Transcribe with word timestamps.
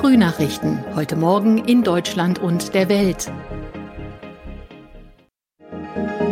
Frühnachrichten. 0.00 0.82
Heute 0.94 1.14
Morgen 1.14 1.58
in 1.58 1.82
Deutschland 1.82 2.38
und 2.38 2.72
der 2.72 2.88
Welt. 2.88 3.30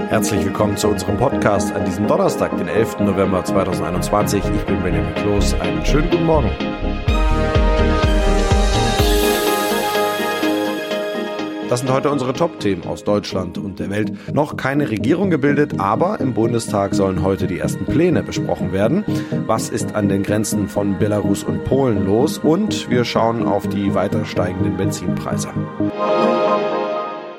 Herzlich 0.08 0.42
willkommen 0.42 0.78
zu 0.78 0.88
unserem 0.88 1.18
Podcast 1.18 1.74
an 1.74 1.84
diesem 1.84 2.06
Donnerstag, 2.06 2.56
den 2.56 2.66
11. 2.66 3.00
November 3.00 3.44
2021. 3.44 4.42
Ich 4.42 4.64
bin 4.64 4.82
Benjamin 4.82 5.14
Kloß. 5.16 5.60
Einen 5.60 5.84
schönen 5.84 6.08
guten 6.08 6.24
Morgen. 6.24 6.50
Das 11.68 11.80
sind 11.80 11.92
heute 11.92 12.10
unsere 12.10 12.32
Top-Themen 12.32 12.86
aus 12.86 13.04
Deutschland 13.04 13.58
und 13.58 13.78
der 13.78 13.90
Welt. 13.90 14.12
Noch 14.32 14.56
keine 14.56 14.88
Regierung 14.88 15.28
gebildet, 15.28 15.78
aber 15.78 16.18
im 16.18 16.32
Bundestag 16.32 16.94
sollen 16.94 17.22
heute 17.22 17.46
die 17.46 17.58
ersten 17.58 17.84
Pläne 17.84 18.22
besprochen 18.22 18.72
werden. 18.72 19.04
Was 19.46 19.68
ist 19.68 19.94
an 19.94 20.08
den 20.08 20.22
Grenzen 20.22 20.68
von 20.68 20.98
Belarus 20.98 21.44
und 21.44 21.64
Polen 21.64 22.06
los? 22.06 22.38
Und 22.38 22.88
wir 22.88 23.04
schauen 23.04 23.44
auf 23.44 23.68
die 23.68 23.94
weiter 23.94 24.24
steigenden 24.24 24.78
Benzinpreise. 24.78 25.50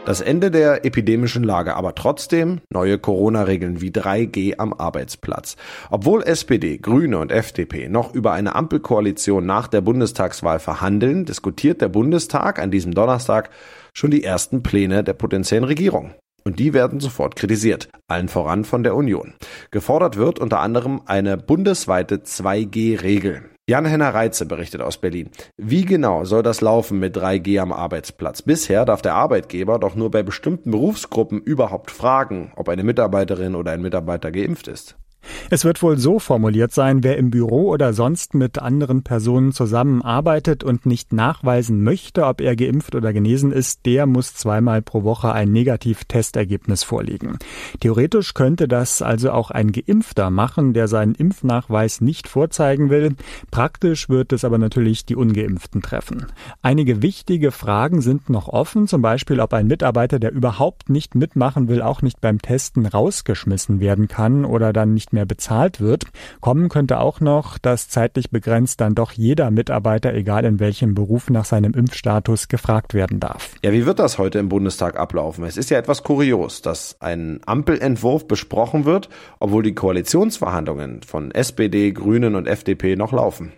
Das 0.10 0.22
Ende 0.22 0.50
der 0.50 0.86
epidemischen 0.86 1.44
Lage, 1.44 1.76
aber 1.76 1.94
trotzdem 1.94 2.62
neue 2.72 2.98
Corona-Regeln 2.98 3.80
wie 3.80 3.92
3G 3.92 4.56
am 4.58 4.74
Arbeitsplatz. 4.74 5.56
Obwohl 5.92 6.24
SPD, 6.24 6.80
Grüne 6.80 7.20
und 7.20 7.32
FDP 7.32 7.90
noch 7.90 8.16
über 8.16 8.32
eine 8.32 8.56
Ampelkoalition 8.56 9.46
nach 9.46 9.68
der 9.68 9.82
Bundestagswahl 9.82 10.58
verhandeln, 10.58 11.26
diskutiert 11.26 11.80
der 11.80 11.90
Bundestag 11.90 12.58
an 12.58 12.72
diesem 12.72 12.96
Donnerstag 12.96 13.52
schon 13.94 14.10
die 14.10 14.24
ersten 14.24 14.64
Pläne 14.64 15.04
der 15.04 15.14
potenziellen 15.14 15.66
Regierung. 15.66 16.16
Und 16.44 16.58
die 16.58 16.74
werden 16.74 17.00
sofort 17.00 17.36
kritisiert, 17.36 17.90
allen 18.08 18.30
voran 18.30 18.66
von 18.66 18.82
der 18.82 18.96
Union. 18.96 19.36
Gefordert 19.70 20.18
wird 20.18 20.40
unter 20.40 20.60
anderem 20.60 21.02
eine 21.06 21.38
bundesweite 21.38 22.16
2G-Regel. 22.16 23.44
Jan-Henner 23.70 24.16
Reitze 24.16 24.48
berichtet 24.48 24.82
aus 24.82 24.98
Berlin. 24.98 25.30
Wie 25.56 25.86
genau 25.86 26.26
soll 26.26 26.42
das 26.42 26.60
laufen 26.60 26.98
mit 26.98 27.16
3G 27.16 27.60
am 27.60 27.72
Arbeitsplatz? 27.72 28.42
Bisher 28.42 28.84
darf 28.84 29.04
der 29.04 29.14
Arbeitgeber 29.14 29.78
doch 29.78 29.94
nur 29.94 30.10
bei 30.10 30.24
bestimmten 30.24 30.72
Berufsgruppen 30.72 31.40
überhaupt 31.40 31.92
fragen, 31.92 32.52
ob 32.56 32.68
eine 32.68 32.84
Mitarbeiterin 32.84 33.54
oder 33.54 33.72
ein 33.72 33.84
Mitarbeiter 33.84 34.32
geimpft 34.32 34.68
ist. 34.68 34.99
Es 35.52 35.66
wird 35.66 35.82
wohl 35.82 35.98
so 35.98 36.20
formuliert 36.20 36.72
sein, 36.74 37.04
wer 37.04 37.18
im 37.18 37.32
Büro 37.32 37.70
oder 37.70 37.94
sonst 37.94 38.36
mit 38.36 38.60
anderen 38.60 39.04
Personen 39.04 39.52
zusammenarbeitet 39.52 40.64
und 40.64 40.86
nicht 40.86 41.12
nachweisen 41.12 41.84
möchte, 41.84 42.26
ob 42.26 42.42
er 42.42 42.56
geimpft 42.56 42.96
oder 42.96 43.14
genesen 43.14 43.52
ist, 43.52 43.86
der 43.86 44.06
muss 44.06 44.36
zweimal 44.36 44.82
pro 44.82 45.04
Woche 45.04 45.32
ein 45.32 45.52
Negativ-Testergebnis 45.52 46.84
vorlegen. 46.84 47.40
Theoretisch 47.80 48.34
könnte 48.34 48.68
das 48.68 49.02
also 49.02 49.32
auch 49.32 49.50
ein 49.52 49.72
Geimpfter 49.72 50.30
machen, 50.30 50.74
der 50.74 50.88
seinen 50.88 51.16
Impfnachweis 51.16 52.02
nicht 52.02 52.28
vorzeigen 52.28 52.90
will. 52.90 53.16
Praktisch 53.50 54.10
wird 54.10 54.34
es 54.34 54.46
aber 54.46 54.58
natürlich 54.58 55.06
die 55.06 55.16
Ungeimpften 55.16 55.82
treffen. 55.82 56.28
Einige 56.62 57.02
wichtige 57.02 57.52
Fragen 57.52 58.02
sind 58.02 58.30
noch 58.30 58.48
offen, 58.48 58.88
zum 58.88 59.02
Beispiel, 59.02 59.40
ob 59.40 59.54
ein 59.54 59.68
Mitarbeiter, 59.68 60.20
der 60.20 60.32
überhaupt 60.32 60.90
nicht 60.90 61.16
mitmachen 61.16 61.68
will, 61.68 61.82
auch 61.82 62.02
nicht 62.02 62.22
beim 62.22 62.40
Testen 62.40 62.86
rausgeschmissen 62.86 63.80
werden 63.80 64.08
kann 64.08 64.46
oder 64.46 64.74
dann 64.74 64.94
nicht 64.94 65.09
nicht 65.10 65.14
mehr 65.14 65.26
bezahlt 65.26 65.82
wird. 65.82 66.06
Kommen 66.40 66.70
könnte 66.70 67.00
auch 67.00 67.20
noch, 67.20 67.58
dass 67.58 67.90
zeitlich 67.90 68.30
begrenzt 68.30 68.80
dann 68.80 68.94
doch 68.94 69.12
jeder 69.12 69.50
Mitarbeiter, 69.50 70.14
egal 70.14 70.46
in 70.46 70.60
welchem 70.60 70.94
Beruf, 70.94 71.30
nach 71.30 71.46
seinem 71.46 71.74
Impfstatus 71.74 72.48
gefragt 72.48 72.94
werden 72.94 73.20
darf. 73.20 73.56
Ja, 73.64 73.72
wie 73.74 73.86
wird 73.86 74.00
das 74.00 74.18
heute 74.18 74.38
im 74.40 74.50
Bundestag 74.50 74.98
ablaufen? 74.98 75.44
Es 75.46 75.58
ist 75.58 75.72
ja 75.72 75.78
etwas 75.78 76.04
kurios, 76.04 76.62
dass 76.62 76.96
ein 77.00 77.40
Ampelentwurf 77.46 78.28
besprochen 78.28 78.86
wird, 78.86 79.10
obwohl 79.40 79.64
die 79.64 79.74
Koalitionsverhandlungen 79.74 81.02
von 81.02 81.32
SPD, 81.32 81.92
Grünen 81.92 82.36
und 82.36 82.48
FDP 82.48 82.96
noch 82.96 83.12
laufen. 83.12 83.54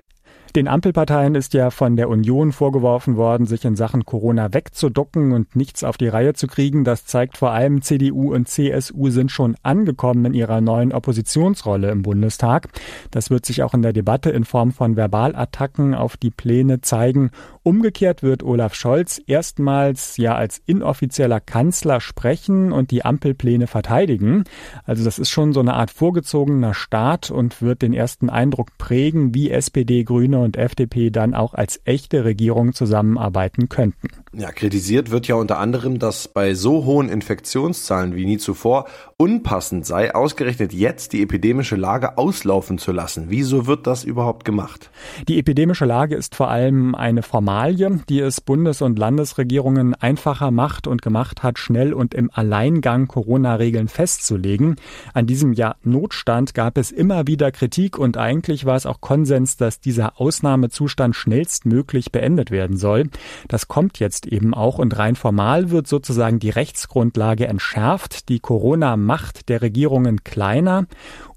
Den 0.54 0.68
Ampelparteien 0.68 1.36
ist 1.36 1.54
ja 1.54 1.70
von 1.70 1.96
der 1.96 2.10
Union 2.10 2.52
vorgeworfen 2.52 3.16
worden, 3.16 3.46
sich 3.46 3.64
in 3.64 3.78
Sachen 3.78 4.04
Corona 4.06 4.54
wegzuducken 4.54 5.32
und 5.32 5.56
nichts 5.56 5.86
auf 5.86 5.96
die 5.96 6.10
Reihe 6.10 6.34
zu 6.34 6.48
kriegen. 6.48 6.84
Das 6.84 7.06
zeigt 7.06 7.38
vor 7.38 7.52
allem 7.52 7.82
CDU 7.82 8.34
und 8.34 8.50
CSU 8.50 9.10
sind 9.12 9.32
schon 9.32 9.56
angekommen 9.64 10.26
in 10.26 10.34
ihrer 10.34 10.60
neuen 10.60 10.92
Oppositionsrolle 10.92 11.90
im 11.90 12.02
Bundestag. 12.02 12.68
Das 13.12 13.30
wird 13.30 13.46
sich 13.46 13.64
auch 13.64 13.74
in 13.74 13.82
der 13.82 13.94
Debatte 13.94 14.30
in 14.30 14.44
Form 14.44 14.74
von 14.74 14.98
Verbalattacken 14.98 15.96
auf 15.96 16.18
die 16.18 16.32
Pläne 16.32 16.82
zeigen. 16.82 17.32
Umgekehrt 17.64 18.22
wird 18.22 18.44
Olaf 18.44 18.76
Scholz 18.76 19.22
erstmals 19.28 20.18
ja 20.18 20.36
als 20.36 20.62
inoffizieller 20.66 21.40
Kanzler 21.40 22.02
sprechen 22.02 22.74
und 22.74 22.92
die 22.92 23.06
Ampelpläne 23.06 23.68
verteidigen. 23.68 24.44
Also 24.84 25.06
das 25.06 25.18
ist 25.18 25.30
schon 25.30 25.54
so 25.54 25.62
eine 25.62 25.76
Art 25.76 25.92
vorgezogener 25.92 26.74
Start 26.74 27.32
und 27.32 27.62
wird 27.62 27.82
den 27.82 27.94
ersten 27.94 28.30
Eindruck 28.30 28.78
prägen, 28.78 29.34
wie 29.34 29.50
SPD, 29.50 30.04
Grüne 30.04 30.41
und 30.42 30.58
FDP 30.58 31.10
dann 31.10 31.34
auch 31.34 31.54
als 31.54 31.82
echte 31.86 32.26
Regierung 32.26 32.74
zusammenarbeiten 32.74 33.70
könnten. 33.70 34.08
Ja, 34.34 34.52
kritisiert 34.52 35.12
wird 35.12 35.28
ja 35.28 35.36
unter 35.36 35.58
anderem, 35.58 36.00
dass 36.00 36.28
bei 36.30 36.54
so 36.54 36.86
hohen 36.86 37.10
Infektionszahlen 37.10 38.16
wie 38.16 38.26
nie 38.26 38.38
zuvor 38.38 38.86
unpassend 39.18 39.86
sei, 39.86 40.16
ausgerechnet 40.16 40.72
jetzt 40.72 41.14
die 41.14 41.22
epidemische 41.22 41.76
Lage 41.76 42.18
auslaufen 42.18 42.78
zu 42.78 42.92
lassen. 42.92 43.26
Wieso 43.28 43.68
wird 43.68 43.88
das 43.88 44.04
überhaupt 44.04 44.46
gemacht? 44.46 44.90
Die 45.28 45.38
epidemische 45.38 45.86
Lage 45.86 46.16
ist 46.16 46.34
vor 46.34 46.50
allem 46.50 46.96
eine 46.96 47.24
Formalie, 47.24 48.00
die 48.08 48.22
es 48.22 48.40
Bundes- 48.40 48.82
und 48.82 48.98
Landesregierungen 48.98 49.96
einfacher 49.96 50.50
macht 50.50 50.88
und 50.88 51.02
gemacht 51.02 51.44
hat, 51.44 51.60
schnell 51.60 51.94
und 51.94 52.14
im 52.14 52.32
Alleingang 52.34 53.08
Corona-Regeln 53.08 53.90
festzulegen. 53.90 54.78
An 55.14 55.28
diesem 55.28 55.54
Jahr 55.54 55.76
Notstand 55.84 56.54
gab 56.54 56.78
es 56.78 56.92
immer 56.92 57.28
wieder 57.28 57.52
Kritik 57.52 58.00
und 58.00 58.18
eigentlich 58.18 58.66
war 58.66 58.78
es 58.78 58.86
auch 58.86 59.02
Konsens, 59.02 59.58
dass 59.58 59.82
dieser 59.82 60.20
Ausnahmezustand 60.32 61.14
schnellstmöglich 61.14 62.14
beendet 62.14 62.52
werden 62.52 62.78
soll. 62.78 63.10
Das 63.50 63.68
kommt 63.68 64.00
jetzt 64.00 64.26
eben 64.26 64.54
auch 64.54 64.80
und 64.80 64.98
rein 64.98 65.18
formal 65.18 65.72
wird 65.72 65.88
sozusagen 65.88 66.40
die 66.40 66.50
Rechtsgrundlage 66.50 67.48
entschärft, 67.48 68.30
die 68.30 68.40
Corona-Macht 68.40 69.50
der 69.50 69.62
Regierungen 69.62 70.24
kleiner 70.24 70.86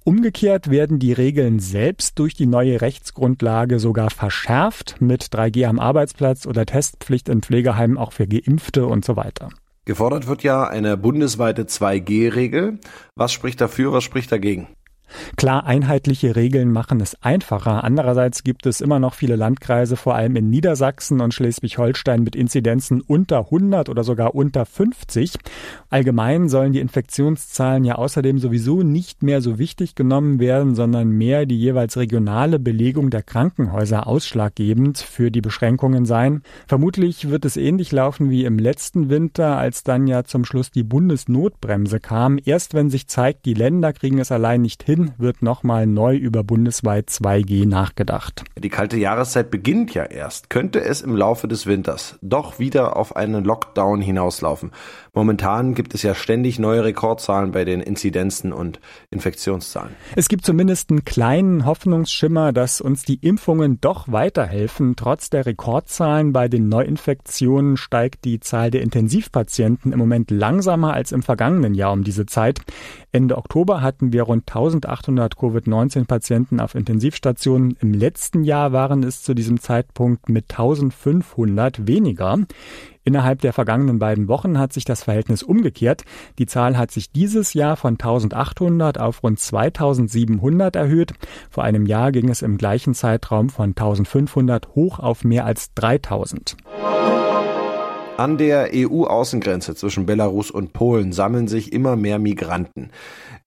Umgekehrt 0.06 0.68
werden 0.68 0.98
die 0.98 1.14
Regeln 1.14 1.60
selbst 1.60 2.18
durch 2.18 2.34
die 2.34 2.44
neue 2.44 2.82
Rechtsgrundlage 2.82 3.78
sogar 3.78 4.10
verschärft 4.10 4.96
mit 5.00 5.22
3G 5.24 5.66
am 5.66 5.80
Arbeitsplatz 5.80 6.46
oder 6.46 6.66
Testpflicht 6.66 7.30
in 7.30 7.40
Pflegeheimen 7.40 7.96
auch 7.96 8.12
für 8.12 8.26
Geimpfte 8.26 8.86
und 8.86 9.02
so 9.02 9.16
weiter. 9.16 9.48
Gefordert 9.86 10.26
wird 10.26 10.42
ja 10.42 10.68
eine 10.68 10.98
bundesweite 10.98 11.62
2G-Regel. 11.62 12.80
Was 13.16 13.32
spricht 13.32 13.62
dafür, 13.62 13.94
was 13.94 14.04
spricht 14.04 14.30
dagegen? 14.30 14.68
Klar, 15.36 15.66
einheitliche 15.66 16.36
Regeln 16.36 16.72
machen 16.72 17.00
es 17.00 17.20
einfacher. 17.22 17.84
Andererseits 17.84 18.44
gibt 18.44 18.66
es 18.66 18.80
immer 18.80 18.98
noch 18.98 19.14
viele 19.14 19.36
Landkreise, 19.36 19.96
vor 19.96 20.14
allem 20.14 20.36
in 20.36 20.50
Niedersachsen 20.50 21.20
und 21.20 21.34
Schleswig-Holstein 21.34 22.22
mit 22.22 22.36
Inzidenzen 22.36 23.00
unter 23.00 23.38
100 23.38 23.88
oder 23.88 24.04
sogar 24.04 24.34
unter 24.34 24.66
50. 24.66 25.34
Allgemein 25.90 26.48
sollen 26.48 26.72
die 26.72 26.80
Infektionszahlen 26.80 27.84
ja 27.84 27.96
außerdem 27.96 28.38
sowieso 28.38 28.82
nicht 28.82 29.22
mehr 29.22 29.40
so 29.40 29.58
wichtig 29.58 29.94
genommen 29.94 30.40
werden, 30.40 30.74
sondern 30.74 31.10
mehr 31.10 31.46
die 31.46 31.58
jeweils 31.58 31.96
regionale 31.96 32.58
Belegung 32.58 33.10
der 33.10 33.22
Krankenhäuser 33.22 34.06
ausschlaggebend 34.06 34.98
für 34.98 35.30
die 35.30 35.40
Beschränkungen 35.40 36.06
sein. 36.06 36.42
Vermutlich 36.66 37.30
wird 37.30 37.44
es 37.44 37.56
ähnlich 37.56 37.92
laufen 37.92 38.30
wie 38.30 38.44
im 38.44 38.58
letzten 38.58 39.10
Winter, 39.10 39.56
als 39.56 39.84
dann 39.84 40.06
ja 40.06 40.24
zum 40.24 40.44
Schluss 40.44 40.70
die 40.70 40.82
Bundesnotbremse 40.82 42.00
kam. 42.00 42.38
Erst 42.44 42.74
wenn 42.74 42.90
sich 42.90 43.08
zeigt, 43.08 43.44
die 43.44 43.54
Länder 43.54 43.92
kriegen 43.92 44.18
es 44.18 44.32
allein 44.32 44.62
nicht 44.62 44.82
hin, 44.82 45.03
wird 45.18 45.42
nochmal 45.42 45.86
neu 45.86 46.16
über 46.16 46.44
bundesweit 46.44 47.08
2G 47.08 47.66
nachgedacht. 47.66 48.44
Die 48.58 48.68
kalte 48.68 48.96
Jahreszeit 48.96 49.50
beginnt 49.50 49.94
ja 49.94 50.04
erst. 50.04 50.50
Könnte 50.50 50.80
es 50.80 51.00
im 51.00 51.16
Laufe 51.16 51.48
des 51.48 51.66
Winters 51.66 52.18
doch 52.22 52.58
wieder 52.58 52.96
auf 52.96 53.16
einen 53.16 53.44
Lockdown 53.44 54.00
hinauslaufen? 54.00 54.70
Momentan 55.12 55.74
gibt 55.74 55.94
es 55.94 56.02
ja 56.02 56.14
ständig 56.14 56.58
neue 56.58 56.84
Rekordzahlen 56.84 57.52
bei 57.52 57.64
den 57.64 57.80
Inzidenzen 57.80 58.52
und 58.52 58.80
Infektionszahlen. 59.10 59.94
Es 60.16 60.28
gibt 60.28 60.44
zumindest 60.44 60.90
einen 60.90 61.04
kleinen 61.04 61.66
Hoffnungsschimmer, 61.66 62.52
dass 62.52 62.80
uns 62.80 63.04
die 63.04 63.18
Impfungen 63.20 63.80
doch 63.80 64.10
weiterhelfen. 64.10 64.96
Trotz 64.96 65.30
der 65.30 65.46
Rekordzahlen 65.46 66.32
bei 66.32 66.48
den 66.48 66.68
Neuinfektionen 66.68 67.76
steigt 67.76 68.24
die 68.24 68.40
Zahl 68.40 68.70
der 68.70 68.82
Intensivpatienten 68.82 69.92
im 69.92 69.98
Moment 69.98 70.30
langsamer 70.30 70.94
als 70.94 71.12
im 71.12 71.22
vergangenen 71.22 71.74
Jahr 71.74 71.92
um 71.92 72.02
diese 72.02 72.26
Zeit. 72.26 72.60
Ende 73.12 73.38
Oktober 73.38 73.80
hatten 73.80 74.12
wir 74.12 74.24
rund 74.24 74.46
1800 74.84 75.36
Covid-19-Patienten 75.36 76.60
auf 76.60 76.74
Intensivstationen. 76.74 77.76
Im 77.80 77.92
letzten 77.92 78.44
Jahr 78.44 78.72
waren 78.72 79.02
es 79.02 79.22
zu 79.22 79.34
diesem 79.34 79.60
Zeitpunkt 79.60 80.28
mit 80.28 80.50
1500 80.50 81.86
weniger. 81.86 82.38
Innerhalb 83.04 83.42
der 83.42 83.52
vergangenen 83.52 83.98
beiden 83.98 84.28
Wochen 84.28 84.58
hat 84.58 84.72
sich 84.72 84.84
das 84.84 85.02
Verhältnis 85.02 85.42
umgekehrt. 85.42 86.04
Die 86.38 86.46
Zahl 86.46 86.78
hat 86.78 86.90
sich 86.90 87.12
dieses 87.12 87.52
Jahr 87.52 87.76
von 87.76 87.94
1800 87.94 88.98
auf 88.98 89.22
rund 89.22 89.38
2700 89.38 90.74
erhöht. 90.74 91.12
Vor 91.50 91.64
einem 91.64 91.84
Jahr 91.86 92.12
ging 92.12 92.30
es 92.30 92.42
im 92.42 92.56
gleichen 92.56 92.94
Zeitraum 92.94 93.50
von 93.50 93.70
1500 93.70 94.74
hoch 94.74 94.98
auf 94.98 95.22
mehr 95.22 95.44
als 95.44 95.74
3000. 95.74 96.56
An 98.16 98.38
der 98.38 98.70
EU-Außengrenze 98.72 99.74
zwischen 99.74 100.06
Belarus 100.06 100.52
und 100.52 100.72
Polen 100.72 101.12
sammeln 101.12 101.48
sich 101.48 101.72
immer 101.72 101.96
mehr 101.96 102.20
Migranten. 102.20 102.90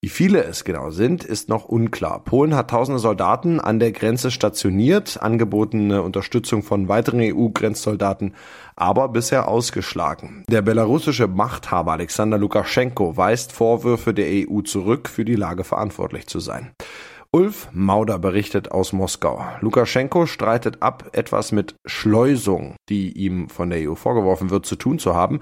Wie 0.02 0.10
viele 0.10 0.44
es 0.44 0.66
genau 0.66 0.92
sind, 0.92 1.24
ist 1.24 1.48
noch 1.48 1.66
unklar. 1.66 2.22
Polen 2.26 2.54
hat 2.54 2.70
tausende 2.70 3.00
Soldaten 3.00 3.62
an 3.62 3.80
der 3.80 3.94
Grenze 3.94 4.30
stationiert, 4.30 5.22
angebotene 5.22 6.02
Unterstützung 6.02 6.64
von 6.64 6.90
weiteren 6.90 7.22
EU-Grenzsoldaten 7.22 8.36
aber 8.76 9.08
bisher 9.08 9.48
ausgeschlagen. 9.48 10.44
Der 10.50 10.62
belarussische 10.62 11.28
Machthaber 11.28 11.94
Alexander 11.94 12.38
Lukaschenko 12.38 13.16
weist 13.16 13.54
Vorwürfe 13.54 14.14
der 14.14 14.28
EU 14.30 14.62
zurück, 14.62 15.08
für 15.08 15.24
die 15.24 15.36
Lage 15.36 15.64
verantwortlich 15.64 16.28
zu 16.28 16.40
sein. 16.40 16.72
Ulf 17.32 17.68
Mauder 17.74 18.20
berichtet 18.20 18.72
aus 18.72 18.94
Moskau. 18.94 19.44
Lukaschenko 19.60 20.26
streitet 20.26 20.82
ab, 20.82 21.10
etwas 21.12 21.52
mit 21.52 21.76
Schleusung, 21.86 22.76
die 22.90 23.12
ihm 23.12 23.50
von 23.50 23.70
der 23.70 23.90
EU 23.90 23.96
vorgeworfen 23.96 24.50
wird, 24.50 24.66
zu 24.66 24.78
tun 24.78 24.98
zu 24.98 25.14
haben. 25.14 25.42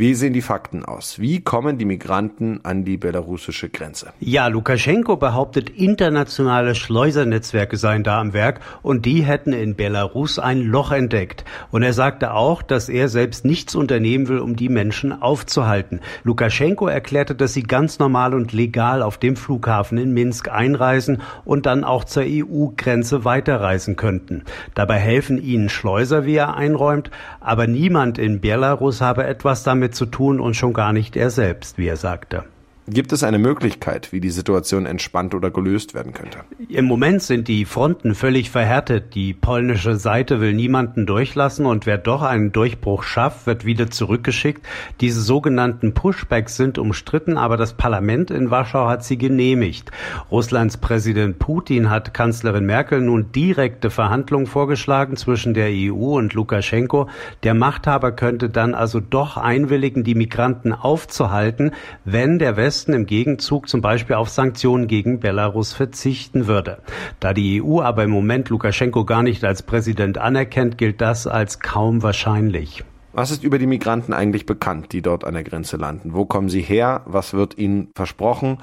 Wie 0.00 0.14
sehen 0.14 0.32
die 0.32 0.40
Fakten 0.40 0.82
aus? 0.82 1.18
Wie 1.18 1.42
kommen 1.42 1.76
die 1.76 1.84
Migranten 1.84 2.60
an 2.62 2.86
die 2.86 2.96
belarussische 2.96 3.68
Grenze? 3.68 4.14
Ja, 4.18 4.46
Lukaschenko 4.46 5.18
behauptet, 5.18 5.68
internationale 5.68 6.74
Schleusernetzwerke 6.74 7.76
seien 7.76 8.02
da 8.02 8.18
am 8.18 8.32
Werk 8.32 8.60
und 8.80 9.04
die 9.04 9.20
hätten 9.20 9.52
in 9.52 9.76
Belarus 9.76 10.38
ein 10.38 10.62
Loch 10.62 10.90
entdeckt. 10.90 11.44
Und 11.70 11.82
er 11.82 11.92
sagte 11.92 12.32
auch, 12.32 12.62
dass 12.62 12.88
er 12.88 13.10
selbst 13.10 13.44
nichts 13.44 13.74
unternehmen 13.74 14.28
will, 14.28 14.38
um 14.38 14.56
die 14.56 14.70
Menschen 14.70 15.20
aufzuhalten. 15.20 16.00
Lukaschenko 16.24 16.86
erklärte, 16.86 17.34
dass 17.34 17.52
sie 17.52 17.64
ganz 17.64 17.98
normal 17.98 18.32
und 18.32 18.54
legal 18.54 19.02
auf 19.02 19.18
dem 19.18 19.36
Flughafen 19.36 19.98
in 19.98 20.14
Minsk 20.14 20.48
einreisen 20.48 21.20
und 21.44 21.66
dann 21.66 21.84
auch 21.84 22.04
zur 22.04 22.22
EU-Grenze 22.26 23.26
weiterreisen 23.26 23.96
könnten. 23.96 24.44
Dabei 24.74 24.96
helfen 24.96 25.36
ihnen 25.36 25.68
Schleuser, 25.68 26.24
wie 26.24 26.36
er 26.36 26.56
einräumt, 26.56 27.10
aber 27.40 27.66
niemand 27.66 28.16
in 28.16 28.40
Belarus 28.40 29.02
habe 29.02 29.24
etwas 29.24 29.62
damit 29.62 29.89
damit 29.90 29.94
zu 29.94 30.06
tun 30.06 30.40
und 30.40 30.54
schon 30.54 30.72
gar 30.72 30.92
nicht 30.92 31.16
er 31.16 31.30
selbst, 31.30 31.78
wie 31.78 31.88
er 31.88 31.96
sagte. 31.96 32.44
Gibt 32.92 33.12
es 33.12 33.22
eine 33.22 33.38
Möglichkeit, 33.38 34.10
wie 34.10 34.18
die 34.18 34.30
Situation 34.30 34.84
entspannt 34.84 35.32
oder 35.36 35.52
gelöst 35.52 35.94
werden 35.94 36.12
könnte? 36.12 36.38
Im 36.68 36.86
Moment 36.86 37.22
sind 37.22 37.46
die 37.46 37.64
Fronten 37.64 38.16
völlig 38.16 38.50
verhärtet. 38.50 39.14
Die 39.14 39.32
polnische 39.32 39.94
Seite 39.94 40.40
will 40.40 40.54
niemanden 40.54 41.06
durchlassen 41.06 41.66
und 41.66 41.86
wer 41.86 41.98
doch 41.98 42.22
einen 42.22 42.50
Durchbruch 42.50 43.04
schafft, 43.04 43.46
wird 43.46 43.64
wieder 43.64 43.90
zurückgeschickt. 43.90 44.66
Diese 45.00 45.20
sogenannten 45.20 45.94
Pushbacks 45.94 46.56
sind 46.56 46.78
umstritten, 46.78 47.36
aber 47.36 47.56
das 47.56 47.74
Parlament 47.74 48.32
in 48.32 48.50
Warschau 48.50 48.88
hat 48.88 49.04
sie 49.04 49.18
genehmigt. 49.18 49.92
Russlands 50.28 50.76
Präsident 50.76 51.38
Putin 51.38 51.90
hat 51.90 52.12
Kanzlerin 52.12 52.66
Merkel 52.66 53.00
nun 53.00 53.30
direkte 53.30 53.90
Verhandlungen 53.90 54.48
vorgeschlagen 54.48 55.16
zwischen 55.16 55.54
der 55.54 55.68
EU 55.70 56.16
und 56.18 56.34
Lukaschenko. 56.34 57.08
Der 57.44 57.54
Machthaber 57.54 58.10
könnte 58.10 58.50
dann 58.50 58.74
also 58.74 58.98
doch 58.98 59.36
einwilligen, 59.36 60.02
die 60.02 60.16
Migranten 60.16 60.72
aufzuhalten, 60.72 61.70
wenn 62.04 62.40
der 62.40 62.56
Westen 62.56 62.79
Westen 62.80 62.94
im 62.94 63.04
Gegenzug 63.04 63.68
zum 63.68 63.82
Beispiel 63.82 64.16
auf 64.16 64.30
Sanktionen 64.30 64.86
gegen 64.86 65.20
Belarus 65.20 65.74
verzichten 65.74 66.46
würde. 66.46 66.78
Da 67.20 67.34
die 67.34 67.62
EU 67.62 67.82
aber 67.82 68.04
im 68.04 68.10
Moment 68.10 68.48
Lukaschenko 68.48 69.04
gar 69.04 69.22
nicht 69.22 69.44
als 69.44 69.62
Präsident 69.62 70.16
anerkennt, 70.16 70.78
gilt 70.78 71.02
das 71.02 71.26
als 71.26 71.60
kaum 71.60 72.02
wahrscheinlich. 72.02 72.82
Was 73.12 73.32
ist 73.32 73.44
über 73.44 73.58
die 73.58 73.66
Migranten 73.66 74.14
eigentlich 74.14 74.46
bekannt, 74.46 74.92
die 74.92 75.02
dort 75.02 75.26
an 75.26 75.34
der 75.34 75.44
Grenze 75.44 75.76
landen? 75.76 76.14
Wo 76.14 76.24
kommen 76.24 76.48
sie 76.48 76.62
her? 76.62 77.02
Was 77.04 77.34
wird 77.34 77.58
ihnen 77.58 77.88
versprochen? 77.94 78.56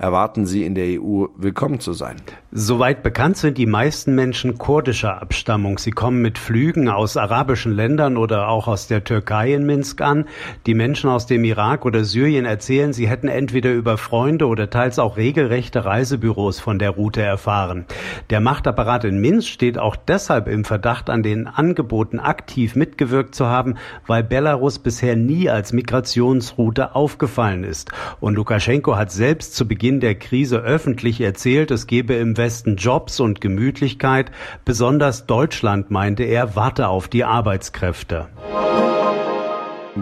Erwarten 0.00 0.46
sie 0.46 0.64
in 0.64 0.76
der 0.76 1.02
EU 1.02 1.26
willkommen 1.36 1.80
zu 1.80 1.92
sein. 1.92 2.14
Soweit 2.52 3.02
bekannt 3.02 3.36
sind 3.36 3.58
die 3.58 3.66
meisten 3.66 4.14
Menschen 4.14 4.56
kurdischer 4.56 5.20
Abstammung. 5.20 5.78
Sie 5.78 5.90
kommen 5.90 6.22
mit 6.22 6.38
Flügen 6.38 6.88
aus 6.88 7.16
arabischen 7.16 7.72
Ländern 7.72 8.16
oder 8.16 8.46
auch 8.48 8.68
aus 8.68 8.86
der 8.86 9.02
Türkei 9.02 9.54
in 9.54 9.66
Minsk 9.66 10.00
an. 10.00 10.26
Die 10.66 10.74
Menschen 10.74 11.10
aus 11.10 11.26
dem 11.26 11.42
Irak 11.42 11.84
oder 11.84 12.04
Syrien 12.04 12.44
erzählen, 12.44 12.92
sie 12.92 13.08
hätten 13.08 13.26
entweder 13.26 13.72
über 13.72 13.98
Freunde 13.98 14.46
oder 14.46 14.70
teils 14.70 15.00
auch 15.00 15.16
regelrechte 15.16 15.84
Reisebüros 15.84 16.60
von 16.60 16.78
der 16.78 16.90
Route 16.90 17.22
erfahren. 17.22 17.84
Der 18.30 18.38
Machtapparat 18.38 19.04
in 19.04 19.20
Minsk 19.20 19.48
steht 19.48 19.78
auch 19.78 19.96
deshalb 19.96 20.46
im 20.46 20.64
Verdacht, 20.64 21.10
an 21.10 21.24
den 21.24 21.48
Angeboten 21.48 22.20
aktiv 22.20 22.76
mitgewirkt 22.76 23.34
zu 23.34 23.46
haben, 23.46 23.74
weil 24.06 24.22
Belarus 24.22 24.78
bisher 24.78 25.16
nie 25.16 25.50
als 25.50 25.72
Migrationsroute 25.72 26.94
aufgefallen 26.94 27.64
ist. 27.64 27.90
Und 28.20 28.36
Lukaschenko 28.36 28.94
hat 28.94 29.10
selbst 29.10 29.56
zu 29.56 29.66
Beginn 29.66 29.87
Beginn 29.88 30.00
der 30.00 30.16
Krise 30.16 30.58
öffentlich 30.58 31.18
erzählt, 31.18 31.70
es 31.70 31.86
gebe 31.86 32.12
im 32.12 32.36
Westen 32.36 32.76
Jobs 32.76 33.20
und 33.20 33.40
Gemütlichkeit. 33.40 34.30
Besonders 34.66 35.24
Deutschland, 35.24 35.90
meinte 35.90 36.24
er, 36.24 36.54
warte 36.56 36.88
auf 36.88 37.08
die 37.08 37.24
Arbeitskräfte. 37.24 38.28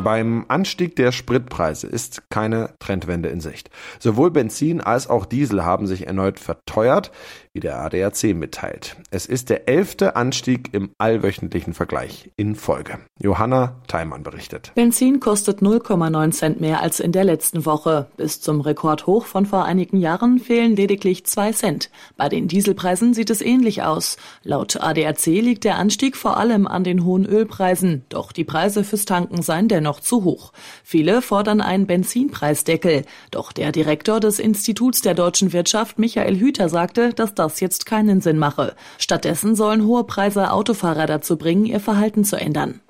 Beim 0.02 0.44
Anstieg 0.48 0.96
der 0.96 1.12
Spritpreise 1.12 1.86
ist 1.86 2.30
keine 2.30 2.74
Trendwende 2.78 3.28
in 3.28 3.40
Sicht. 3.40 3.70
Sowohl 3.98 4.30
Benzin 4.30 4.80
als 4.80 5.08
auch 5.08 5.26
Diesel 5.26 5.64
haben 5.64 5.86
sich 5.86 6.06
erneut 6.06 6.38
verteuert 6.38 7.10
wie 7.56 7.60
der 7.60 7.80
ADAC 7.80 8.34
mitteilt. 8.34 8.96
Es 9.10 9.24
ist 9.24 9.48
der 9.48 9.66
elfte 9.66 10.14
Anstieg 10.14 10.74
im 10.74 10.90
allwöchentlichen 10.98 11.72
Vergleich 11.72 12.30
in 12.36 12.54
Folge. 12.54 12.98
Johanna 13.18 13.76
Theimann 13.88 14.22
berichtet. 14.22 14.72
Benzin 14.74 15.20
kostet 15.20 15.60
0,9 15.62 16.32
Cent 16.32 16.60
mehr 16.60 16.82
als 16.82 17.00
in 17.00 17.12
der 17.12 17.24
letzten 17.24 17.64
Woche. 17.64 18.08
Bis 18.18 18.42
zum 18.42 18.60
Rekordhoch 18.60 19.24
von 19.24 19.46
vor 19.46 19.64
einigen 19.64 19.96
Jahren 19.96 20.38
fehlen 20.38 20.76
lediglich 20.76 21.24
zwei 21.24 21.50
Cent. 21.52 21.88
Bei 22.18 22.28
den 22.28 22.46
Dieselpreisen 22.46 23.14
sieht 23.14 23.30
es 23.30 23.40
ähnlich 23.40 23.82
aus. 23.82 24.18
Laut 24.42 24.76
ADAC 24.78 25.24
liegt 25.24 25.64
der 25.64 25.78
Anstieg 25.78 26.18
vor 26.18 26.36
allem 26.36 26.66
an 26.66 26.84
den 26.84 27.06
hohen 27.06 27.24
Ölpreisen. 27.24 28.04
Doch 28.10 28.32
die 28.32 28.44
Preise 28.44 28.84
fürs 28.84 29.06
Tanken 29.06 29.40
seien 29.40 29.68
dennoch 29.68 29.85
zu 30.00 30.24
hoch. 30.24 30.52
Viele 30.84 31.22
fordern 31.22 31.62
einen 31.62 31.86
Benzinpreisdeckel. 31.86 33.04
Doch 33.30 33.52
der 33.52 33.72
Direktor 33.72 34.20
des 34.20 34.38
Instituts 34.38 35.00
der 35.00 35.14
deutschen 35.14 35.52
Wirtschaft, 35.54 35.98
Michael 35.98 36.38
Hüter, 36.38 36.68
sagte, 36.68 37.14
dass 37.14 37.34
das 37.34 37.46
das 37.46 37.60
jetzt 37.60 37.86
keinen 37.86 38.20
Sinn 38.20 38.38
mache. 38.38 38.74
Stattdessen 38.98 39.54
sollen 39.54 39.86
hohe 39.86 40.04
Preise 40.04 40.50
Autofahrer 40.50 41.06
dazu 41.06 41.38
bringen, 41.38 41.64
ihr 41.64 41.80
Verhalten 41.80 42.24
zu 42.24 42.36
ändern. 42.36 42.80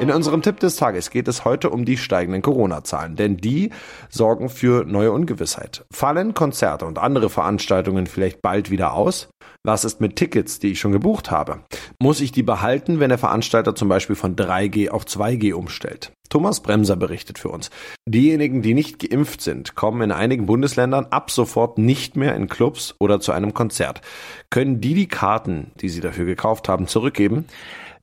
In 0.00 0.10
unserem 0.10 0.40
Tipp 0.40 0.58
des 0.60 0.76
Tages 0.76 1.10
geht 1.10 1.28
es 1.28 1.44
heute 1.44 1.68
um 1.68 1.84
die 1.84 1.98
steigenden 1.98 2.40
Corona-Zahlen, 2.40 3.16
denn 3.16 3.36
die 3.36 3.70
sorgen 4.08 4.48
für 4.48 4.84
neue 4.86 5.12
Ungewissheit. 5.12 5.84
Fallen 5.92 6.32
Konzerte 6.32 6.86
und 6.86 6.98
andere 6.98 7.28
Veranstaltungen 7.28 8.06
vielleicht 8.06 8.40
bald 8.40 8.70
wieder 8.70 8.94
aus? 8.94 9.28
Was 9.62 9.84
ist 9.84 10.00
mit 10.00 10.16
Tickets, 10.16 10.58
die 10.58 10.68
ich 10.68 10.80
schon 10.80 10.92
gebucht 10.92 11.30
habe? 11.30 11.60
Muss 12.00 12.22
ich 12.22 12.32
die 12.32 12.42
behalten, 12.42 12.98
wenn 12.98 13.10
der 13.10 13.18
Veranstalter 13.18 13.74
zum 13.74 13.90
Beispiel 13.90 14.16
von 14.16 14.34
3G 14.34 14.88
auf 14.88 15.04
2G 15.04 15.52
umstellt? 15.52 16.12
Thomas 16.30 16.60
Bremser 16.60 16.96
berichtet 16.96 17.38
für 17.38 17.50
uns. 17.50 17.68
Diejenigen, 18.08 18.62
die 18.62 18.72
nicht 18.72 19.00
geimpft 19.00 19.42
sind, 19.42 19.74
kommen 19.74 20.00
in 20.00 20.12
einigen 20.12 20.46
Bundesländern 20.46 21.08
ab 21.10 21.30
sofort 21.30 21.76
nicht 21.76 22.16
mehr 22.16 22.36
in 22.36 22.48
Clubs 22.48 22.94
oder 22.98 23.20
zu 23.20 23.32
einem 23.32 23.52
Konzert. 23.52 24.00
Können 24.48 24.80
die 24.80 24.94
die 24.94 25.08
Karten, 25.08 25.72
die 25.82 25.90
sie 25.90 26.00
dafür 26.00 26.24
gekauft 26.24 26.70
haben, 26.70 26.86
zurückgeben? 26.86 27.44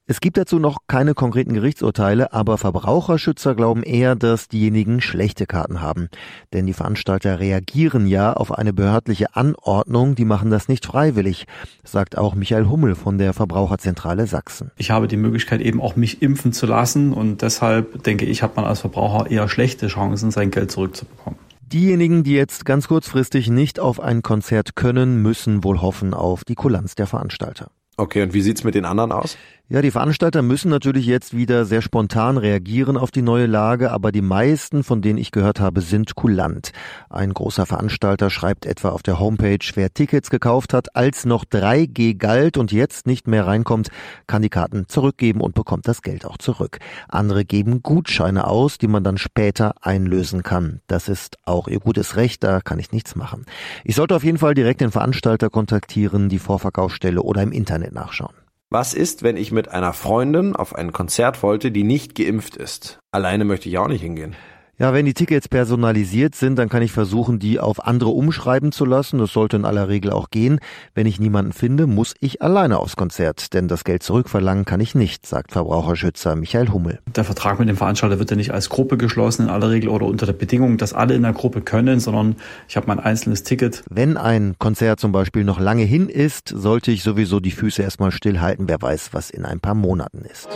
Es 0.10 0.22
gibt 0.22 0.38
dazu 0.38 0.58
noch 0.58 0.78
keine 0.88 1.14
konkreten 1.14 1.54
Gerichtsurteile, 1.54 2.32
aber 2.32 2.58
Verbraucherschützer 2.58 3.56
glauben 3.56 3.84
eher, 3.84 4.16
dass 4.16 4.48
diejenigen 4.48 5.02
schlechte 5.02 5.46
Karten 5.46 5.82
haben. 5.82 6.08
Denn 6.54 6.66
die 6.66 6.72
Veranstalter 6.72 7.42
reagieren 7.42 8.08
ja 8.08 8.32
auf 8.32 8.58
eine 8.58 8.72
behördliche 8.72 9.36
Anordnung, 9.36 10.16
die 10.16 10.24
machen 10.24 10.50
das 10.50 10.70
nicht 10.70 10.86
freiwillig, 10.86 11.46
sagt 11.84 12.18
auch 12.18 12.36
Michael 12.36 12.70
Hummel 12.70 12.96
von 12.96 13.18
der 13.18 13.34
Verbraucherzentrale 13.34 14.28
Sachsen. 14.28 14.72
Ich 14.78 14.92
habe 14.92 15.10
die 15.10 15.18
Möglichkeit 15.18 15.60
eben 15.60 15.82
auch 15.82 15.98
mich 15.98 16.22
impfen 16.22 16.54
zu 16.54 16.68
lassen 16.68 17.12
und 17.12 17.42
deshalb 17.42 18.02
denke 18.04 18.24
ich, 18.24 18.42
hat 18.42 18.56
man 18.56 18.64
als 18.64 18.80
Verbraucher 18.80 19.30
eher 19.30 19.50
schlechte 19.50 19.88
Chancen, 19.88 20.32
sein 20.32 20.52
Geld 20.52 20.72
zurückzubekommen. 20.72 21.38
Diejenigen, 21.64 22.24
die 22.24 22.34
jetzt 22.34 22.64
ganz 22.64 22.88
kurzfristig 22.88 23.50
nicht 23.50 23.78
auf 23.78 24.00
ein 24.00 24.22
Konzert 24.22 24.78
können, 24.78 25.22
müssen 25.22 25.66
wohl 25.66 25.82
hoffen 25.82 26.14
auf 26.14 26.46
die 26.46 26.56
Kulanz 26.56 26.96
der 26.96 27.08
Veranstalter. 27.08 27.72
Okay, 27.98 28.22
und 28.22 28.34
wie 28.34 28.42
sieht's 28.42 28.64
mit 28.64 28.76
den 28.76 28.86
anderen 28.86 29.12
aus? 29.12 29.38
Ja, 29.70 29.82
die 29.82 29.92
Veranstalter 29.92 30.44
müssen 30.44 30.70
natürlich 30.70 31.06
jetzt 31.06 31.36
wieder 31.36 31.66
sehr 31.66 31.82
spontan 31.82 32.38
reagieren 32.38 32.96
auf 32.96 33.12
die 33.12 33.22
neue 33.22 33.48
Lage, 33.48 33.92
aber 33.92 34.14
die 34.14 34.22
meisten, 34.22 34.82
von 34.82 35.02
denen 35.02 35.20
ich 35.20 35.32
gehört 35.32 35.60
habe, 35.60 35.82
sind 35.82 36.16
kulant. 36.16 36.72
Ein 37.10 37.34
großer 37.34 37.66
Veranstalter 37.66 38.30
schreibt 38.30 38.66
etwa 38.66 38.92
auf 38.92 39.04
der 39.04 39.20
Homepage, 39.20 39.60
wer 39.76 39.94
Tickets 39.94 40.30
gekauft 40.30 40.74
hat, 40.74 40.96
als 40.96 41.26
noch 41.26 41.44
3G 41.44 42.16
galt 42.18 42.56
und 42.56 42.72
jetzt 42.72 43.08
nicht 43.08 43.28
mehr 43.28 43.46
reinkommt, 43.46 43.90
kann 44.26 44.42
die 44.42 44.48
Karten 44.48 44.88
zurückgeben 44.88 45.42
und 45.42 45.54
bekommt 45.54 45.86
das 45.90 46.02
Geld 46.02 46.26
auch 46.26 46.38
zurück. 46.38 46.80
Andere 47.10 47.44
geben 47.44 47.84
Gutscheine 47.84 48.48
aus, 48.48 48.78
die 48.78 48.88
man 48.88 49.04
dann 49.04 49.18
später 49.18 49.76
einlösen 49.82 50.44
kann. 50.44 50.80
Das 50.88 51.10
ist 51.10 51.40
auch 51.44 51.68
ihr 51.68 51.82
gutes 51.82 52.16
Recht, 52.16 52.42
da 52.42 52.62
kann 52.62 52.80
ich 52.80 52.94
nichts 52.94 53.18
machen. 53.18 53.46
Ich 53.84 53.96
sollte 53.98 54.16
auf 54.16 54.24
jeden 54.24 54.38
Fall 54.38 54.54
direkt 54.54 54.80
den 54.80 54.92
Veranstalter 54.92 55.50
kontaktieren, 55.50 56.30
die 56.30 56.40
Vorverkaufsstelle 56.40 57.22
oder 57.22 57.42
im 57.44 57.52
Internet 57.52 57.92
nachschauen. 57.92 58.47
Was 58.70 58.94
ist, 58.94 59.24
wenn 59.24 59.38
ich 59.38 59.54
mit 59.54 59.70
einer 59.70 59.94
Freundin 59.94 60.54
auf 60.54 60.76
ein 60.76 60.92
Konzert 60.92 61.42
wollte, 61.42 61.72
die 61.72 61.86
nicht 61.86 62.16
geimpft 62.16 62.58
ist? 62.58 63.00
Alleine 63.12 63.46
möchte 63.46 63.70
ich 63.70 63.78
auch 63.78 63.88
nicht 63.88 64.02
hingehen. 64.02 64.36
Ja, 64.80 64.94
wenn 64.94 65.08
die 65.08 65.16
Tickets 65.16 65.48
personalisiert 65.48 66.36
sind, 66.36 66.60
dann 66.60 66.70
kann 66.70 66.84
ich 66.84 66.92
versuchen, 66.92 67.40
die 67.40 67.60
auf 67.60 67.84
andere 67.88 68.12
umschreiben 68.12 68.72
zu 68.72 68.86
lassen. 68.86 69.18
Das 69.18 69.34
sollte 69.34 69.58
in 69.58 69.66
aller 69.66 69.88
Regel 69.88 70.12
auch 70.12 70.30
gehen. 70.30 70.60
Wenn 70.94 71.08
ich 71.08 71.20
niemanden 71.20 71.52
finde, 71.52 71.88
muss 71.88 72.14
ich 72.20 72.44
alleine 72.44 72.78
aufs 72.78 72.96
Konzert, 72.96 73.56
denn 73.56 73.68
das 73.68 73.84
Geld 73.86 74.04
zurückverlangen 74.04 74.66
kann 74.66 74.80
ich 74.80 74.94
nicht, 74.94 75.26
sagt 75.26 75.52
Verbraucherschützer 75.52 76.36
Michael 76.36 76.70
Hummel. 76.70 77.00
Der 77.08 77.24
Vertrag 77.24 77.58
mit 77.58 77.70
dem 77.70 77.76
Veranstalter 77.76 78.20
wird 78.20 78.30
ja 78.30 78.38
nicht 78.38 78.52
als 78.52 78.70
Gruppe 78.70 78.98
geschlossen 78.98 79.46
in 79.46 79.50
aller 79.50 79.72
Regel 79.72 79.90
oder 79.90 80.06
unter 80.06 80.28
der 80.28 80.34
Bedingung, 80.34 80.78
dass 80.78 80.94
alle 80.94 81.16
in 81.16 81.24
der 81.24 81.34
Gruppe 81.34 81.62
können, 81.62 82.00
sondern 82.00 82.36
ich 82.68 82.78
habe 82.78 82.86
mein 82.86 83.00
einzelnes 83.00 83.42
Ticket. 83.42 83.84
Wenn 83.90 84.16
ein 84.16 84.58
Konzert 84.60 85.00
zum 85.00 85.12
Beispiel 85.12 85.44
noch 85.44 85.60
lange 85.60 85.86
hin 85.86 86.08
ist, 86.08 86.50
sollte 86.50 86.92
ich 86.92 87.02
sowieso 87.02 87.40
die 87.40 87.50
Füße 87.50 87.82
erstmal 87.82 88.12
stillhalten. 88.12 88.70
Wer 88.70 88.80
weiß, 88.80 89.10
was 89.14 89.32
in 89.32 89.44
ein 89.44 89.60
paar 89.60 89.74
Monaten 89.74 90.20
ist. 90.20 90.48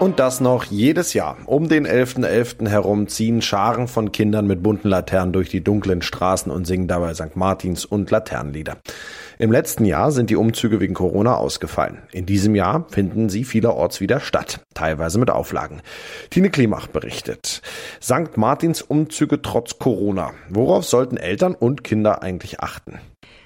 Und 0.00 0.20
das 0.20 0.40
noch 0.40 0.62
jedes 0.62 1.12
Jahr. 1.12 1.36
Um 1.46 1.68
den 1.68 1.84
11.11. 1.84 2.24
.11. 2.24 2.68
herum 2.68 3.08
ziehen 3.08 3.42
Scharen 3.42 3.88
von 3.88 4.12
Kindern 4.12 4.46
mit 4.46 4.62
bunten 4.62 4.88
Laternen 4.88 5.32
durch 5.32 5.48
die 5.48 5.64
dunklen 5.64 6.02
Straßen 6.02 6.52
und 6.52 6.68
singen 6.68 6.86
dabei 6.86 7.14
St. 7.14 7.34
Martins 7.34 7.84
und 7.84 8.08
Laternenlieder. 8.12 8.76
Im 9.40 9.50
letzten 9.50 9.84
Jahr 9.84 10.12
sind 10.12 10.30
die 10.30 10.36
Umzüge 10.36 10.78
wegen 10.78 10.94
Corona 10.94 11.34
ausgefallen. 11.34 11.98
In 12.12 12.26
diesem 12.26 12.54
Jahr 12.54 12.86
finden 12.88 13.28
sie 13.28 13.42
vielerorts 13.42 14.00
wieder 14.00 14.20
statt, 14.20 14.60
teilweise 14.72 15.18
mit 15.18 15.30
Auflagen. 15.30 15.82
Tine 16.30 16.50
Klimach 16.50 16.86
berichtet. 16.86 17.60
St. 18.00 18.36
Martins 18.36 18.82
Umzüge 18.82 19.42
trotz 19.42 19.80
Corona. 19.80 20.30
Worauf 20.48 20.84
sollten 20.84 21.16
Eltern 21.16 21.56
und 21.56 21.82
Kinder 21.82 22.22
eigentlich 22.22 22.60
achten? 22.60 23.00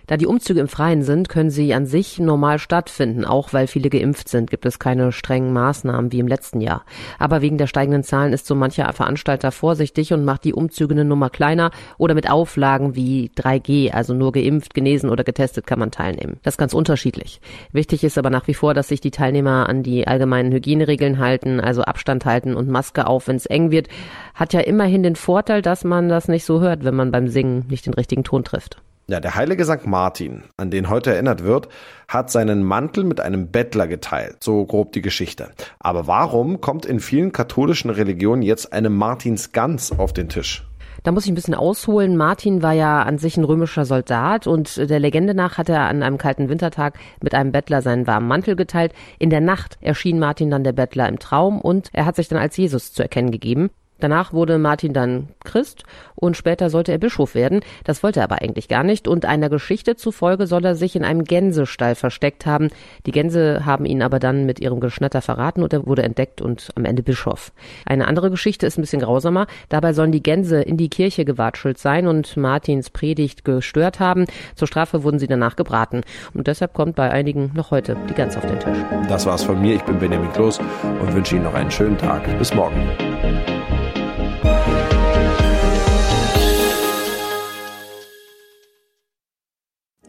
Da 0.06 0.16
die 0.16 0.26
Umzüge 0.26 0.61
im 0.61 0.68
Freien 0.68 1.02
sind, 1.02 1.28
können 1.28 1.50
sie 1.50 1.75
an 1.75 1.87
sich 1.87 2.18
normal 2.18 2.59
stattfinden. 2.59 3.25
Auch 3.25 3.52
weil 3.52 3.66
viele 3.66 3.90
geimpft 3.90 4.28
sind, 4.28 4.50
gibt 4.50 4.66
es 4.66 4.78
keine 4.78 5.12
strengen 5.12 5.52
Maßnahmen 5.52 6.12
wie 6.12 6.18
im 6.18 6.28
letzten 6.28 6.61
Jahr. 6.61 6.85
Aber 7.18 7.42
wegen 7.42 7.59
der 7.59 7.66
steigenden 7.66 8.02
Zahlen 8.02 8.32
ist 8.32 8.47
so 8.47 8.54
mancher 8.54 8.92
Veranstalter 8.92 9.52
vorsichtig 9.52 10.12
und 10.12 10.25
macht 10.25 10.44
die 10.44 10.54
Umzüge 10.54 10.94
eine 10.94 11.04
Nummer 11.04 11.30
kleiner 11.30 11.71
oder 11.99 12.14
mit 12.14 12.30
Auflagen 12.30 12.97
wie 12.97 13.30
3G, 13.37 13.92
also 13.92 14.14
nur 14.14 14.32
geimpft, 14.32 14.75
genesen 14.75 15.11
oder 15.11 15.25
getestet 15.25 15.66
kann 15.66 15.78
man 15.78 15.90
teilnehmen. 15.90 16.38
Das 16.42 16.54
ist 16.54 16.59
ganz 16.59 16.75
unterschiedlich. 16.75 17.40
Wichtig 17.73 18.04
ist 18.04 18.18
aber 18.18 18.30
nach 18.30 18.47
wie 18.49 18.54
vor, 18.54 18.75
dass 18.75 18.88
sich 18.88 19.00
die 19.00 19.11
Teilnehmer 19.11 19.68
an 19.68 19.82
die 19.82 20.06
allgemeinen 20.06 20.52
Hygieneregeln 20.52 21.18
halten, 21.18 21.61
also 21.61 21.82
Abstand 21.82 22.25
halten 22.25 22.54
und 22.54 22.68
Maske 22.68 23.06
auf, 23.06 23.28
wenn 23.28 23.37
es 23.37 23.47
eng 23.47 23.71
wird. 23.71 23.88
Hat 24.35 24.52
ja 24.52 24.61
immerhin 24.61 25.02
den 25.02 25.16
Vorteil, 25.16 25.62
dass 25.62 25.85
man 25.85 26.09
das 26.09 26.28
nicht 26.28 26.44
so 26.44 26.61
hört, 26.61 26.85
wenn 26.85 26.94
man 26.94 27.12
beim 27.12 27.28
Singen 27.28 27.66
nicht 27.68 27.87
den 27.87 27.94
richtigen 27.94 28.25
Ton 28.25 28.44
trifft. 28.44 28.82
Ja, 29.12 29.21
der 29.21 29.35
heilige 29.35 29.66
St. 29.66 29.85
Martin, 29.85 30.42
an 30.57 30.71
den 30.71 30.88
heute 30.88 31.12
erinnert 31.12 31.45
wird, 31.45 31.69
hat 32.09 32.31
seinen 32.31 32.62
Mantel 32.62 33.04
mit 33.04 33.21
einem 33.21 33.49
Bettler 33.49 33.87
geteilt, 33.87 34.37
so 34.42 34.64
grob 34.64 34.92
die 34.92 35.02
Geschichte. 35.02 35.50
Aber 35.81 36.07
warum 36.07 36.62
kommt 36.62 36.87
in 36.87 36.99
vielen 36.99 37.31
katholischen 37.31 37.90
Religionen 37.90 38.40
jetzt 38.40 38.73
eine 38.73 38.88
Martinsgans 38.88 39.92
auf 39.92 40.14
den 40.14 40.31
Tisch? 40.31 40.66
Da 41.02 41.12
muss 41.12 41.26
ich 41.26 41.31
ein 41.31 41.35
bisschen 41.35 41.54
ausholen. 41.54 42.16
Martin 42.16 42.62
war 42.62 42.73
ja 42.73 43.02
an 43.02 43.19
sich 43.19 43.37
ein 43.37 43.45
römischer 43.45 43.85
Soldat 43.85 44.47
und 44.47 44.78
der 44.78 44.99
Legende 44.99 45.35
nach 45.35 45.59
hat 45.59 45.69
er 45.69 45.83
an 45.88 46.02
einem 46.02 46.16
kalten 46.16 46.49
Wintertag 46.49 46.99
mit 47.21 47.35
einem 47.35 47.52
Bettler 47.52 47.83
seinen 47.83 48.07
warmen 48.07 48.28
Mantel 48.28 48.57
geteilt. 48.57 48.95
In 49.19 49.28
der 49.28 49.42
Nacht 49.42 49.76
erschien 49.83 50.21
Martin 50.21 50.49
dann 50.49 50.64
der 50.64 50.73
Bettler 50.73 51.07
im 51.07 51.19
Traum 51.19 51.61
und 51.61 51.90
er 51.92 52.07
hat 52.07 52.16
sich 52.16 52.28
dann 52.28 52.38
als 52.38 52.57
Jesus 52.57 52.95
zu 52.95 53.02
erkennen 53.02 53.31
gegeben. 53.31 53.69
Danach 54.02 54.32
wurde 54.32 54.59
Martin 54.59 54.92
dann 54.92 55.28
Christ 55.44 55.85
und 56.16 56.37
später 56.37 56.71
sollte 56.71 56.90
er 56.90 56.99
Bischof 56.99 57.37
werden. 57.37 57.61
Das 57.85 58.02
wollte 58.02 58.18
er 58.18 58.25
aber 58.25 58.42
eigentlich 58.42 58.66
gar 58.66 58.82
nicht 58.82 59.06
und 59.06 59.25
einer 59.25 59.49
Geschichte 59.49 59.94
zufolge 59.94 60.49
soll 60.49 60.64
er 60.64 60.75
sich 60.75 60.97
in 60.97 61.04
einem 61.04 61.23
Gänsestall 61.23 61.94
versteckt 61.94 62.44
haben. 62.44 62.71
Die 63.06 63.12
Gänse 63.12 63.64
haben 63.64 63.85
ihn 63.85 64.02
aber 64.02 64.18
dann 64.18 64.44
mit 64.44 64.59
ihrem 64.59 64.80
Geschnatter 64.80 65.23
verraten 65.23 65.62
und 65.62 65.73
er 65.73 65.87
wurde 65.87 66.02
entdeckt 66.02 66.42
und 66.42 66.71
am 66.75 66.85
Ende 66.85 67.04
Bischof. 67.04 67.52
Eine 67.87 68.09
andere 68.09 68.28
Geschichte 68.32 68.66
ist 68.66 68.76
ein 68.76 68.80
bisschen 68.80 69.02
grausamer. 69.02 69.47
Dabei 69.68 69.92
sollen 69.92 70.11
die 70.11 70.23
Gänse 70.23 70.61
in 70.62 70.76
die 70.76 70.90
Kirche 70.90 71.25
gewatschelt 71.25 71.78
sein 71.78 72.09
und 72.09 72.37
Martins 72.37 72.90
Predigt 72.90 73.44
gestört 73.44 74.00
haben. 74.00 74.25
Zur 74.56 74.66
Strafe 74.66 75.04
wurden 75.04 75.21
sie 75.21 75.28
danach 75.28 75.54
gebraten 75.54 76.00
und 76.35 76.49
deshalb 76.49 76.75
kommt 76.75 76.97
bei 76.97 77.09
einigen 77.09 77.52
noch 77.54 77.71
heute 77.71 77.97
die 78.11 78.14
Gans 78.14 78.37
auf 78.37 78.47
den 78.47 78.59
Tisch. 78.59 78.78
Das 79.09 79.26
war's 79.26 79.44
von 79.44 79.61
mir. 79.62 79.76
Ich 79.76 79.82
bin 79.82 80.00
Benjamin 80.00 80.32
Kloß 80.32 80.59
und 80.59 81.14
wünsche 81.14 81.37
Ihnen 81.37 81.44
noch 81.44 81.54
einen 81.54 81.71
schönen 81.71 81.99
Tag. 81.99 82.26
Bis 82.37 82.52
morgen. 82.52 82.80